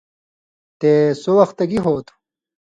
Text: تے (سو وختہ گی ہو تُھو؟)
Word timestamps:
تے 0.79 0.91
(سو 1.21 1.31
وختہ 1.39 1.63
گی 1.69 1.79
ہو 1.85 1.93
تُھو؟) 2.05 2.13